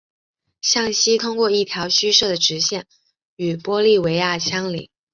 [0.63, 2.87] 向西通过一条虚设的直线
[3.35, 4.89] 与玻利维亚相邻。